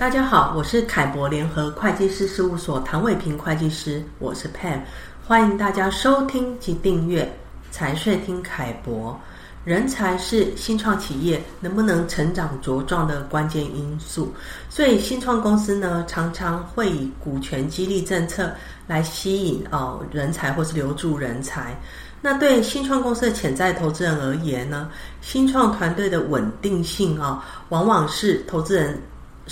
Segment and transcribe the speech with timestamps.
[0.00, 4.80] 大家好，我是凯博联合会计师事务所唐伟平会计师，我是 Pam，
[5.26, 7.30] 欢迎大家收听及订阅
[7.70, 9.20] 财税听凯博。
[9.62, 14.32] 人才是新创企业能不能成长茁壮的关键因素，
[14.70, 18.50] 所以新创公司呢，常常会以股权激励政策
[18.86, 21.78] 来吸引哦人才或是留住人才。
[22.22, 24.88] 那对新创公司的潜在投资人而言呢，
[25.20, 28.98] 新创团队的稳定性啊，往往是投资人。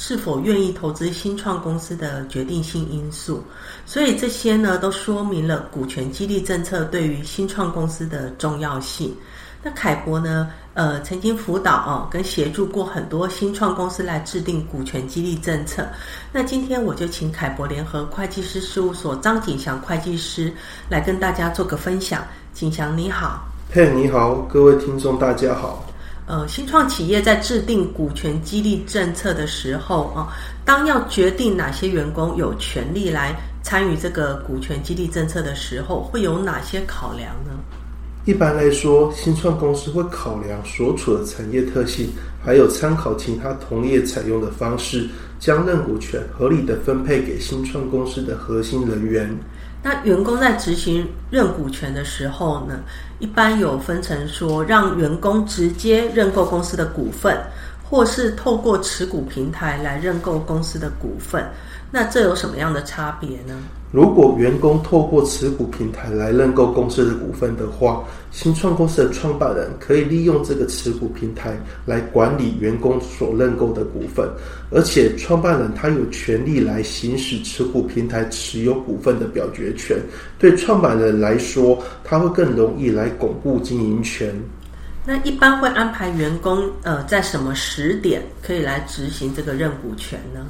[0.01, 3.43] 是否愿意投资新创公司的决定性因素，
[3.85, 9.13] 所以这些呢都说明了股权激励政策对于新创公司的重要性。
[9.61, 15.85] 那凯博呢，呃，曾经辅导哦跟协助过很多新创公司来制定股权激励政策。
[16.33, 20.53] 那今天我就请凯博联合会计师事务所张景祥会计师
[20.89, 22.25] 来跟大家做个分享。
[22.55, 25.85] 景祥你好，嘿，你好，各位听众大家好。
[26.29, 30.29] 呃，新创企业在制定股权激励政策的时候啊，
[30.63, 37.53] 当要决定哪些员工有权利来参与这个股权激励政策的时候，会有哪些考量呢？
[38.27, 42.11] 一般来说，新创公司会考量所处的产业特性，
[42.45, 49.37] 还有参考其他同业采用的方式，将认股权合理的分配给新创公司的核心人员。
[49.83, 52.81] 那员工在执行认股权的时候呢，
[53.21, 57.39] 一般有分成说，让员工直接认购公司的股份，
[57.89, 61.45] 或是透过持股平台来认购公司的股份。
[61.91, 63.59] 那这有什么样的差别呢？
[63.91, 74.29] 如果员工透过持股平台来认购公司的股份的话，新创公司的创办人可以利用这个持股平台来管理员工所认购的股份，
[74.71, 79.97] 而且创办人他有权利来行使持股平台持有股份的表决权。
[80.39, 84.39] 对创办人来说，他会更容易来巩固经营权。
[85.09, 90.41] 那一般会安排员工呃在什么时点可以来执行这个认股权呢？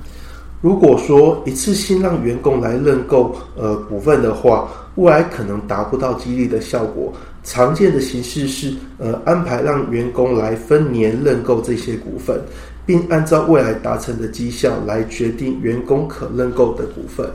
[0.61, 7.13] 如果说一次性让员工来认购呃股份的话，未来可能达不到激励的效果。
[7.45, 12.42] 常见的形式是呃安排让员工来分年认购这些股份，
[12.85, 17.30] 并按照未来达成的绩效来决定员工可认购的股份。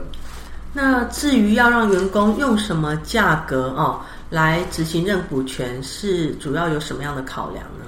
[0.73, 4.01] 那至于要让员工用什么价格哦
[4.33, 7.85] 来执行认股权，是主要有什么样的考量呢？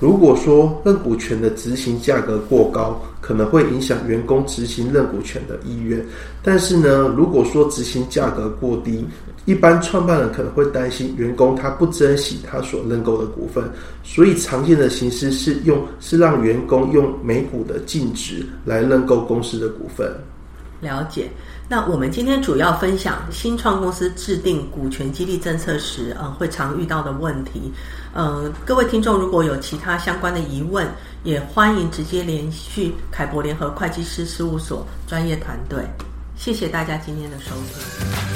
[0.00, 6.04] 如果说认股权的执行价格过高，可能会影响员工执行认股权的意愿。
[6.42, 9.06] 但是呢，如果说执行价格过低，
[9.44, 13.62] 一般创办人可能会担心员工他不珍惜他所认购的股份，
[14.02, 20.12] 所以常见的形式是用是让员工用每股的净值来认购公司的股份。
[20.84, 21.30] 了解。
[21.66, 27.72] 那我们今天主要分享新创公司制定股权激励政策时，呃，会常遇到的问题。
[28.12, 30.86] 呃，各位听众如果有其他相关的疑问，
[31.24, 35.82] 也欢迎直接联系凯博联合会计师事务所专业团队。
[36.36, 38.33] 谢谢大家今天的收听。